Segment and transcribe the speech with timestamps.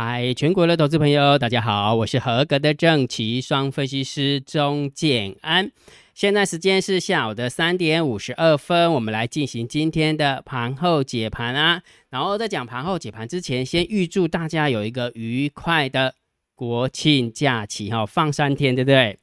[0.00, 5.72] 嗨，全国的投资朋友，大家好，我是合格的正奇双分析师钟建安。
[6.14, 11.82] 现在时间是下午的三点五十二分，我们来进行今天的盘后解盘啊。
[12.10, 16.14] 然后在讲盘后解盘之前，先预祝大家有一个愉快的
[16.54, 19.18] 国庆假期哈，放三天，对不对？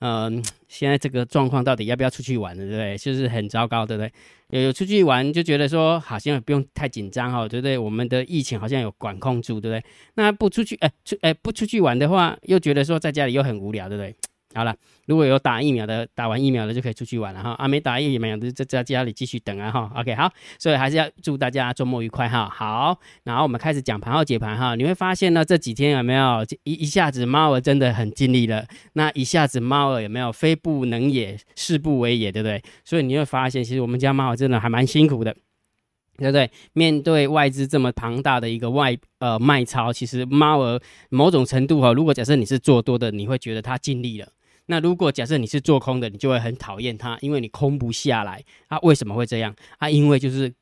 [0.00, 2.96] 嗯，现在这个状况到底要不要出去玩对不对？
[2.96, 4.12] 就是很糟糕，对不对？
[4.50, 7.76] 有有出去玩就觉得说好像不用太紧张哈，对不对？
[7.76, 9.84] 我们的疫情好像有管控住，对不对？
[10.14, 14.14] 那不出去哎出哎不出去玩的话，又觉得说在家里又很无聊，对不对？
[14.54, 14.74] 好了，
[15.06, 17.50] 如果有打疫苗的，打完疫苗的就可以出去玩了哈。
[17.58, 19.92] 啊，没打疫苗的就在家里继续等啊哈。
[19.94, 22.48] OK，好，所以还是要祝大家周末愉快哈。
[22.48, 24.74] 好，然后我们开始讲盘后解盘哈。
[24.74, 32.62] 你会发现呢，这几天有没有一一下子猫儿真的很尽力了，那一下子猫儿有没有非不能也，誓不为也，对不对？
[32.86, 35.34] 所以你会发现，其实我们家猫儿真的还蛮辛苦的，
[36.16, 36.50] 对不对？
[36.72, 44.26] 面对外资这么庞大的一个外呃卖超，其实猫儿某种程度哈，如果假设你是做多的，你会觉得它尽力了。
[44.70, 48.44] 那如果假设你是做空的，你就会很讨厌它，因为你空不下来。
[48.66, 49.54] 啊，为什么会这样？
[49.78, 50.52] 啊，因为就是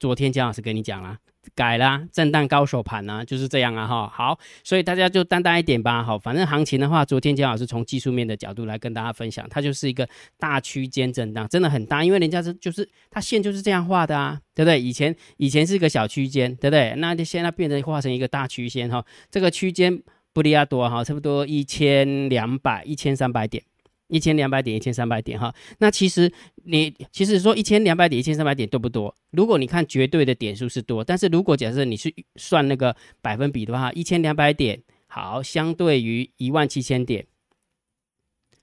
[0.00, 1.16] 昨天姜老师跟你讲了，
[1.54, 4.08] 改啦，震荡高手盘啊，就是这样啊，哈。
[4.12, 14.80] 好，所以大家就淡淡一点吧，好，反正行情的话，昨天姜老师从技术面的角度来跟大家分享，它就是一个大区间震荡，真的很大，因为人家是就是它线就是这样画的啊，对不对？
[14.80, 16.92] 以前以前是一个小区间，对不对？
[16.96, 20.02] 那就现在变成画成一个大区间哈，这个区间。
[20.34, 23.62] 布利亚多哈，差不多一千两百、一千三百点，
[24.08, 25.54] 一千两百点、一千三百点哈。
[25.78, 26.30] 那其实
[26.64, 29.14] 你其实说一千两百点、一千三百点多不多？
[29.30, 37.24] 如果你看绝对的点数是多，但是如果假设你是算那个百分比的话，一千两百点好，相对于一万七千点，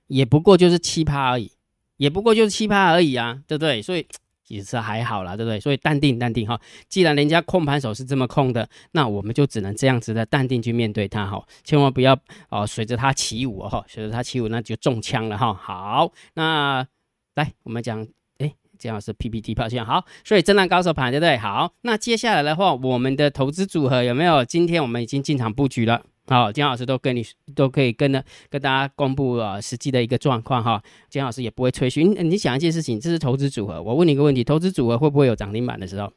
[0.08, 1.53] 也不过就是七趴而已，
[1.95, 3.81] 也不过就是七趴而已啊，对不对？
[3.81, 4.06] 所以。
[4.52, 5.59] 也是还好啦，对不对？
[5.59, 6.59] 所以淡定淡定哈。
[6.89, 11.41] 既然人家控盘手是这么控的，那我们就只能这样子的淡定去面对它哈。
[11.63, 12.17] 千万不要
[12.50, 15.53] 哦，随着它起舞哈，随着它起舞那就中枪了哈。
[15.53, 16.85] 好，那
[17.35, 18.06] 来我们讲，
[18.40, 21.38] 哎，这样是 PPT 表现好，所以震荡高手盘对不对？
[21.38, 24.44] 好，那接下来的话，我们的投资组合有没有？
[24.44, 26.03] 今天我们已经进场布局了。
[26.28, 30.82] 好，金老师都跟你都可以跟呢，跟大家公布啊实际的一个状况哈。
[31.09, 32.04] 金老师也不会吹嘘。
[32.04, 33.82] 你你想一件事情，这是投资组合。
[33.82, 36.14] 我问你一个问题：投资组合会不会有涨停板的时候？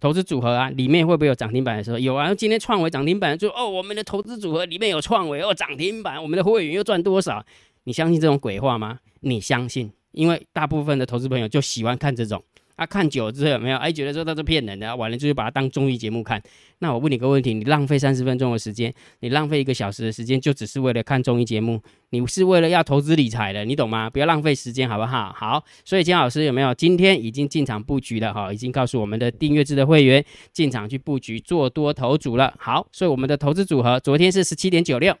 [0.00, 1.98] 投资组合啊，里面会不会有涨停板的时候？
[1.98, 2.34] 有啊。
[2.34, 7.44] 今天创维涨停板，就哦，我们的投资组合里面有创维哦，涨停板，我们的会员又赚多少？
[7.84, 8.98] 你相信这种鬼话吗？
[9.20, 9.92] 你相信？
[10.12, 12.42] 因为大部分的投资朋友就喜欢看这种。
[12.78, 13.76] 啊，看久了之后有没有？
[13.76, 16.40] 哎，觉得说他是骗人的，完了就是把它当综艺节目看。
[16.78, 21.82] 那我问你个问题：你浪费三十分钟的时间，你浪费一个小时的时间，就只是为了看综艺节目？
[22.10, 24.08] 你是为了要投资理财的，你懂吗？
[24.08, 25.32] 不要浪费时间，好不好？
[25.36, 28.32] 好，所以金老师有没有今天已经进场布局了？
[28.32, 32.54] 哈，已经告诉我们的订阅制的会员进场去布局做多头组了。
[32.60, 35.12] 好，所以我们的投资组合昨天是十七点九六。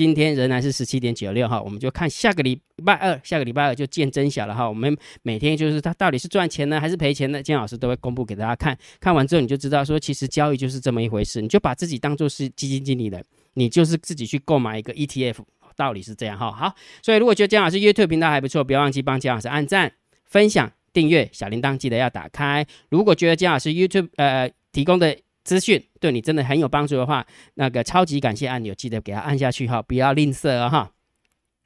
[0.00, 4.66] 今天仍然是十七点九六哈，我们就看下个礼拜二，下个礼拜二就见真晓了哈。
[4.66, 7.42] 我们每天就是它到底是赚钱呢还是赔钱呢？
[7.42, 11.42] 金老师都会公布给大家看，看完之后你就知道说，其实交易就是这么一回事。
[11.42, 13.22] 你就把自己当做是基金经理人，
[13.52, 15.36] 你就是自己去购买一个 ETF，
[15.76, 16.50] 道理是这样哈。
[16.50, 19.92] 好，所以如果觉得姜老师 YouTube 频道还不错，不要忘记帮姜老师按赞、
[20.24, 22.66] 分享、订阅，小铃铛记得要打开。
[22.88, 25.14] 如果觉得姜老师 YouTube 呃提供的
[25.50, 30.92] 资讯对你真的很有帮助的话，那个超级感谢按钮记得给它按下去哈，不要吝啬啊哈。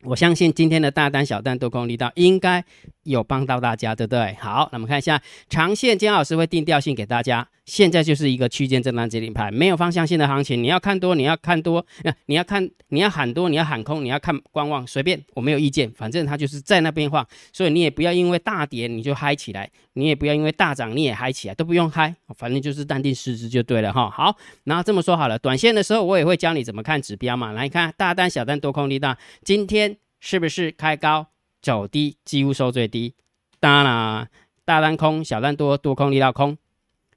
[0.04, 2.62] 我相信今天的大单、小单多空力道应该
[3.04, 4.36] 有帮到大家，对不对？
[4.38, 7.48] 好，那我们看一下长线，姜老师会定调性给大家。
[7.64, 10.62] 现在就是一个区间震荡接力盘，没有方向性的行情。
[10.62, 15.90] 你要看多，你要看多，那你要看，你要喊多，你要喊空，你要看观望，随便，我没有意见。
[15.92, 24.10] 反正它就是在那边晃，所以你也不要因为大跌你就嗨起来，你也不要因为大涨你也嗨起来，都不用嗨，反正就是淡定失之就对了哈。
[24.10, 27.52] 好，然后这么说好了，短线的时候我也会教你怎么看指标嘛。
[27.52, 29.93] 来看大单、小单、多空力道，今天
[30.26, 31.26] 是不是开高
[31.60, 33.14] 走低，几乎收最低？
[33.60, 34.28] 当然啦，
[34.64, 36.56] 大单空，小单多，多空力道空。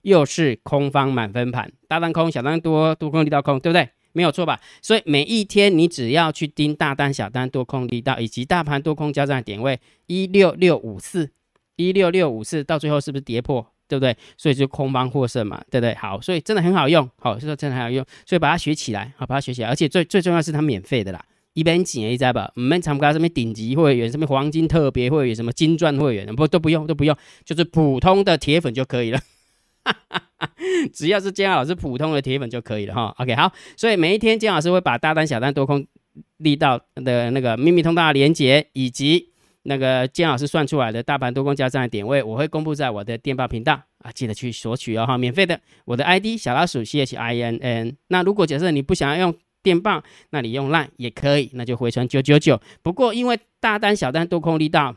[0.02, 3.90] 又是空方满分盘，大单空，小单多，多空力道空，对不对？
[4.12, 4.60] 没有错吧？
[4.82, 11.32] 所以每一天你只要去盯大单、小单、多空力道以及大盘多空交战点位一六六五四，
[11.78, 13.66] 一六六五四，到最后是不是跌破？
[13.88, 14.18] 对不对？
[14.38, 15.96] 所以就空方获胜嘛，对不对？
[15.96, 21.26] 好，所以真的很好用，好，说真的很好用，所以把它学起来，好，把它学起来，而且最最重要是它免费的啦，
[21.58, 29.20] 一边紧一在吧，我们参加什么顶级会员，什么黄金特别会员，什么金钻会员，不都不用都不用，就是普通的铁粉就可以了。
[30.94, 33.16] 只要是姜老师普通的铁粉就可以了哈。
[33.18, 35.84] OK，好，所以每一天姜老师会把大单、小单、多空
[36.38, 39.30] 力道的那个秘密通道连接，以及
[39.64, 45.60] 那个姜老师算出来的大盘多空交战的点位，我会公布在我的电报频道啊，记得去索取哦哈，免费的。
[45.86, 47.98] 我的 ID 小老鼠 C H I N N。
[48.10, 52.60] 那如果假设你不想要用电报，那你用烂也可以，那就回传九九九。
[52.82, 54.96] 不过因为大单小单多空力道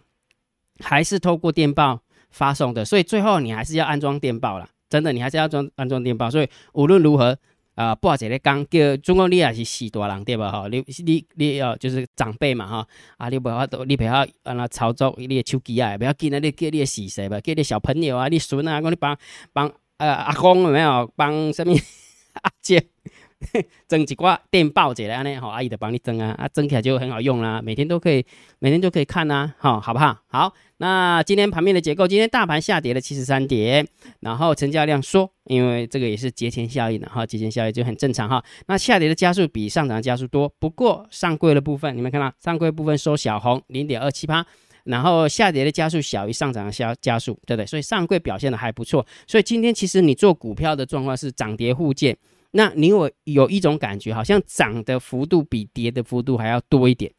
[0.81, 4.69] 还是透过电报发送的，所以最后你还是要安装电报了。
[4.89, 6.31] 真的，你还是要装安装电报。
[6.31, 7.39] 所以无论如何。
[7.77, 10.53] 啊，不好在咧讲，叫中国你也是死大人对吧？
[10.53, 12.87] 哈，你你你要就是长辈嘛哈，
[13.17, 19.17] 啊，你不要都你不要让他操作你的手机啊，不要紧啊，你叫你的死谁吧，叫你小朋友啊，你孙啊，讲你帮
[19.55, 21.73] 帮呃阿公有没有帮什么
[22.43, 22.85] 阿姐？
[23.89, 25.41] 蒸几挂电报起来呢？
[25.41, 28.25] 好，阿姨的帮你蒸啊，啊，蒸起来就很好用啦，每天都可以，
[28.59, 30.19] 每天都可以看呐，好，好不好？
[30.29, 33.87] 好，那今天盘面的结构，今天大盘下跌了七十三点，
[34.21, 38.45] 然后成交量缩，因为这个也是节前效应的哈，节前效应就很正常哈。
[38.67, 44.45] 那下跌的加速比上涨的加速多，不过上柜的部分，你们看到上柜部分收小红零点二七八，
[44.85, 47.67] 然后下跌的加速小于上涨的加加速，对不对？
[47.67, 52.15] 所以上柜表现的还不错，所以今天其实你做股票的状况是涨跌互见。
[52.53, 57.13] 那你有有一种感觉，好像涨的幅度比跌的幅度还要多一点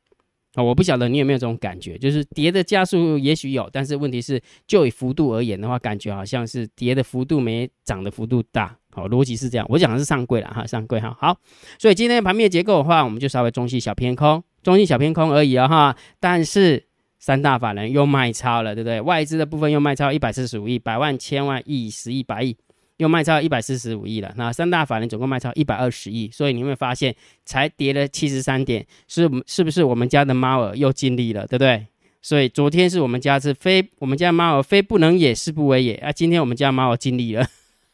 [0.56, 0.64] 啊！
[0.64, 8.76] 我不晓得你有没有这种感觉，就是跌的加速也许有，但是问题是就以幅度而言的话，感觉好像是跌的幅度没涨的幅度大。
[8.94, 9.66] 好，逻辑是这样。
[9.70, 11.16] 我讲的是上柜了哈，上柜哈。
[11.18, 11.38] 好，
[11.80, 15.96] 所以今天盘面结构的话，我们就稍微中性小偏空，中性小偏空而已啊哈。
[16.20, 16.86] 但是
[17.18, 19.00] 三大法人又卖超了，对不对？
[19.00, 22.58] 外资的部分又卖超一百四十五亿，百万、千万亿、十亿、百亿。
[23.02, 27.16] 又卖超一百四十五亿了，那三大法人总共卖超一百二十亿，所以你会发现
[27.46, 31.88] 才跌了七十三点，是是不是我们家的猫儿又尽力了，对不对？
[32.22, 36.12] 所以昨天是我们家是非我们家猫儿非不能也，是不为也啊！
[36.12, 37.44] 今天我们家猫儿尽力了，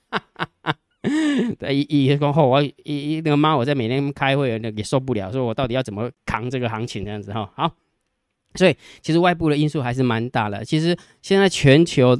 [0.09, 0.75] 哈哈哈！
[1.71, 7.49] 一一过后，我一一那个猫我在每天开会，那也受不了，说我到底要怎么扛这个行情这样子哈？
[7.55, 7.71] 好，
[8.55, 10.65] 所以其实外部的因素还是蛮大的。
[10.65, 12.19] 其实现在全球。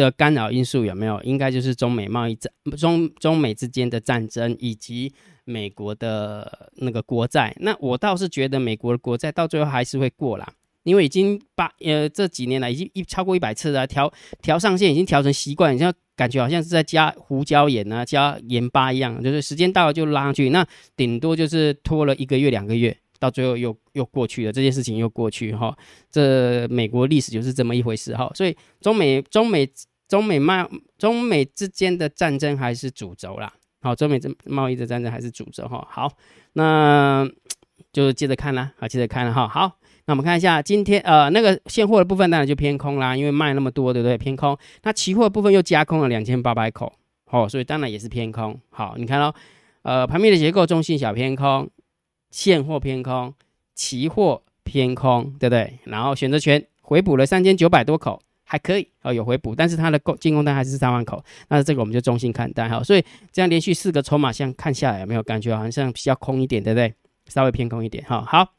[0.00, 1.20] 的干扰因素有没有？
[1.22, 5.12] 应该就是中美贸易战、中中美之间的战争，以及
[5.44, 7.54] 美国的那个国债。
[7.60, 10.46] 那我倒是觉得美国的国债到最后还是会过啦，
[10.84, 14.12] 因为已经把呃这几年来已经一超过一百次了，调
[14.42, 20.66] 调上限已经调成习惯，像感觉好像是在加胡椒盐啊、加盐巴一样，就是时间到了就拉上去，那
[20.96, 25.76] 顶多就是拖了一个月、两个月，到最后又又过去了，这件事情又过去哈。
[26.10, 29.68] 这美国历史就是这么一回事哈，所以中美中美。
[30.08, 35.84] 中美贸中美之间的战争还是主轴啦，好，中美这贸易的战争还是主轴哈。
[35.90, 36.08] 好，
[36.52, 37.28] 那
[37.92, 39.48] 就接着看啦，好，接着看了哈。
[39.48, 44.16] 好，那我们看一下今天呃那个现货的部分当然就偏空啦，因为卖那么多，对不对？
[44.16, 44.56] 偏空。
[44.84, 46.92] 那期货部分又加空了两千八百口，
[47.32, 48.56] 哦，所以当然也是偏空。
[48.70, 49.34] 好，你看喽，
[49.82, 51.68] 呃，盘面的结构中性小偏空，
[52.30, 53.34] 现货偏空，
[53.74, 55.78] 期货偏空，对不对？
[55.84, 58.22] 然后选择权回补了三千九百多口。
[58.48, 62.80] 还可以哦，有回补，但是它的购进攻单还是三万口，那这个我们就中性看待哈。
[62.80, 66.94] 所以这样连续四个筹码像看下来有没有感觉好像比较空一点，对不对？
[67.26, 68.24] 稍微偏空一点哈。
[68.24, 68.52] 好，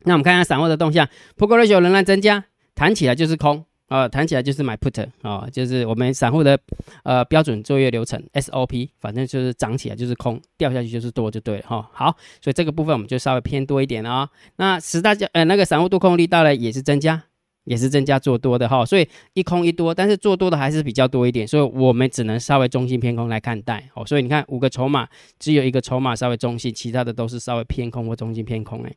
[0.00, 1.08] 那我们看一下散户的动向
[1.38, 6.58] ，Put ratio 仍然增加，弹起来就是空啊，弹起来就是买 Put 啊，就是我们散户的
[7.02, 11.90] 呃标准作业流程 SOP，反正就是涨起来就是空，掉下去就是多就对了哈。
[11.92, 14.28] 好，所以这个部分我们就稍微偏多一点啊。
[14.56, 17.22] 那十大家呃那个散户多空力道呢也是增加。
[17.66, 24.04] 也是增加做多的哈，所以一空一多，但是做多的还是比较多一点，所以我们只能稍微中性偏空来看待哦。
[24.04, 28.92] 所以你看五个筹码，只有一个筹码稍微中性，其他的都是稍微偏空或中性偏空哎。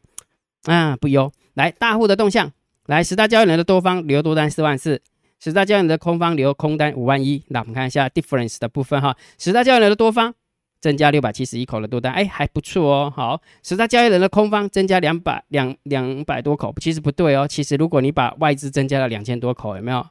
[0.65, 2.51] 啊，不忧，来大户的动向，
[2.87, 5.01] 来十大交易人的多方留多单四万四，
[5.39, 7.43] 十大交易人的空方留空单五万一。
[7.49, 10.33] 那我们看一下 difference 的部分哈，十大交易人的多方。
[10.79, 13.13] 增加六百七十一口的多单，哎，还不错哦。
[13.13, 17.47] 好，十大交易人的空方增加两百两两百多口，其实不对哦。
[17.47, 20.05] 其实如果你把外资增加了两千多口，有没有？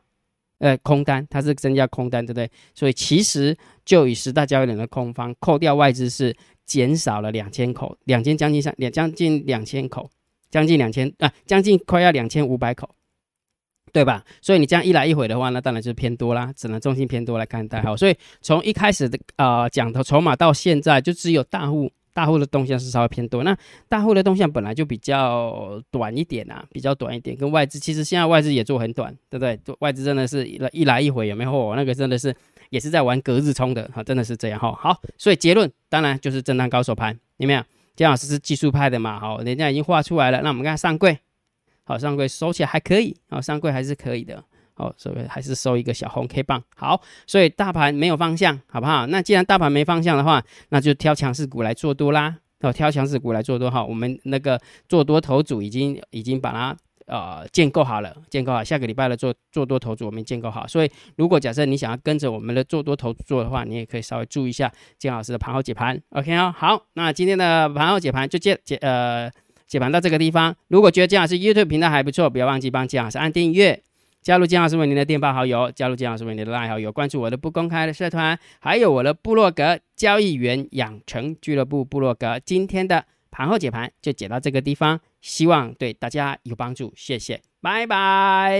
[0.58, 2.50] 呃，空单它是增加空单，对不对？
[2.74, 10.10] 所以其实就以十大交易人的空方扣掉外资是减少了两千口，两千将近三两将近两千口，
[10.56, 12.88] 将近两千啊，将近快要两千五百口。
[13.92, 14.22] 对吧？
[14.42, 17.80] 所以你这样一来一回的话，那当然就是偏多啦，只能重心偏多来看待。
[17.80, 23.42] 好，所以从一开始的啊讲的筹码到现在，就只有大户大户的动向是稍微偏多。
[23.42, 23.56] 那
[23.88, 27.34] 大户的动向本来就比较短一点啊，比较短一点。
[27.34, 29.58] 跟外资其实现在外资也做很短，对不对？
[29.78, 31.74] 外资真的是一一来一回有没有？
[31.74, 32.34] 那个真的是
[32.68, 34.72] 也是在玩隔日冲的哈，真的是这样哈。
[34.72, 37.62] 好，所以结论当然就是震荡高手盘，有没有？
[37.96, 39.18] 姜老师是技术派的嘛？
[39.18, 40.42] 好，人家已经画出来了。
[40.42, 41.18] 那我们看上柜。
[41.88, 44.42] 好，上柜收起来还可以，好，上柜还是可以的，
[44.74, 49.06] 好，所以还是收一个小红 K 棒，好，所以大盘没有方向，好不好？
[49.06, 56.76] 那既然大盘没方向的话，那就挑强势股来做多啦，哦，挑强势股来做多哈，我们那个做多头组已经已经把它
[57.06, 60.66] 呃建构好了，建构好，下个礼拜的做做多投资我们建构好。
[60.66, 66.00] 所以如果假设你想要跟着我们的做多投资做的话，你也可以稍微注意一下金老师的盘后解盘。
[66.10, 69.30] OK 哦，好，那今天的盘后解盘就解解呃
[69.66, 70.54] 解盘到这个地方。
[70.68, 73.82] 如果觉得金老师 YouTube 频道还不错，不要忘记帮金老师按订阅。
[74.22, 82.36] 加入金老师为您的电报好友，加入金老师为您的拉好友，关注我的不公开的社团，还有我的部落格交易员养成俱乐部部落格。
[82.44, 83.04] 今天的
[83.36, 88.58] 盘后解盘就解到这个地方，希望对大家有帮助，谢谢，拜拜。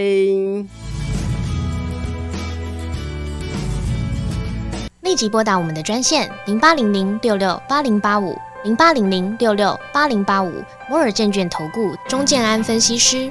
[5.00, 13.30] 立即拨打我们的专线零八零零六六八零八五零八零零六六八零八五摩尔证券投顾钟建安分析师。